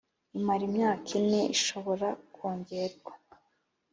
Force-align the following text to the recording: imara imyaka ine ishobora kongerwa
imara 0.37 0.61
imyaka 0.69 1.07
ine 1.19 1.41
ishobora 1.55 2.07
kongerwa 2.35 3.13